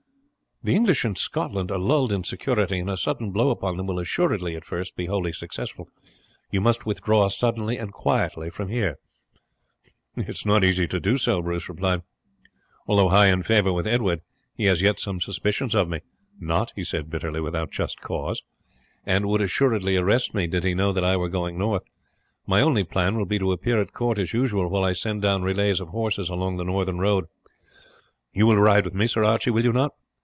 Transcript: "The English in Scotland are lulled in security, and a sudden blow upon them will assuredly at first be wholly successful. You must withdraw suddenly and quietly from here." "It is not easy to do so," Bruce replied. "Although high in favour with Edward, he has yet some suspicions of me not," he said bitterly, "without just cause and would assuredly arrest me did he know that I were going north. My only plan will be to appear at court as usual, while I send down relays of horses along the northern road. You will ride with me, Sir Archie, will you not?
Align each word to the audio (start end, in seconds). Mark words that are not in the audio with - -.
"The 0.63 0.75
English 0.75 1.03
in 1.05 1.15
Scotland 1.15 1.71
are 1.71 1.79
lulled 1.79 2.11
in 2.11 2.23
security, 2.23 2.77
and 2.77 2.87
a 2.91 2.95
sudden 2.95 3.31
blow 3.31 3.49
upon 3.49 3.77
them 3.77 3.87
will 3.87 3.97
assuredly 3.97 4.55
at 4.55 4.63
first 4.63 4.95
be 4.95 5.07
wholly 5.07 5.33
successful. 5.33 5.89
You 6.51 6.61
must 6.61 6.85
withdraw 6.85 7.29
suddenly 7.29 7.77
and 7.79 7.91
quietly 7.91 8.51
from 8.51 8.69
here." 8.69 8.97
"It 10.15 10.29
is 10.29 10.45
not 10.45 10.63
easy 10.63 10.87
to 10.89 10.99
do 10.99 11.17
so," 11.17 11.41
Bruce 11.41 11.67
replied. 11.67 12.03
"Although 12.85 13.09
high 13.09 13.29
in 13.29 13.41
favour 13.41 13.73
with 13.73 13.87
Edward, 13.87 14.21
he 14.53 14.65
has 14.65 14.83
yet 14.83 14.99
some 14.99 15.19
suspicions 15.19 15.73
of 15.73 15.89
me 15.89 16.01
not," 16.39 16.73
he 16.75 16.83
said 16.83 17.09
bitterly, 17.09 17.41
"without 17.41 17.71
just 17.71 17.99
cause 17.99 18.43
and 19.03 19.25
would 19.25 19.41
assuredly 19.41 19.97
arrest 19.97 20.35
me 20.35 20.45
did 20.45 20.63
he 20.63 20.75
know 20.75 20.93
that 20.93 21.03
I 21.03 21.17
were 21.17 21.27
going 21.27 21.57
north. 21.57 21.85
My 22.45 22.61
only 22.61 22.83
plan 22.83 23.15
will 23.17 23.25
be 23.25 23.39
to 23.39 23.51
appear 23.51 23.81
at 23.81 23.93
court 23.93 24.19
as 24.19 24.31
usual, 24.31 24.67
while 24.69 24.83
I 24.83 24.93
send 24.93 25.23
down 25.23 25.41
relays 25.41 25.79
of 25.79 25.87
horses 25.87 26.29
along 26.29 26.57
the 26.57 26.63
northern 26.63 26.99
road. 26.99 27.25
You 28.31 28.45
will 28.45 28.57
ride 28.61 28.85
with 28.85 28.93
me, 28.93 29.07
Sir 29.07 29.23
Archie, 29.23 29.49
will 29.49 29.63
you 29.63 29.73
not? 29.73 29.93